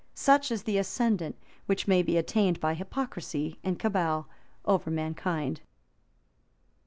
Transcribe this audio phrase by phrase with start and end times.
[0.15, 4.27] Such is the ascendant which may be attained, by hypocrisy and cabal,
[4.65, 5.61] over mankind.